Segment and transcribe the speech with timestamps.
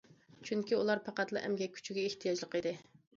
[0.47, 2.73] چۈنكى ئۇلار پەقەتلا ئەمگەك كۈچىگە ئېھتىياجلىق ئىدى.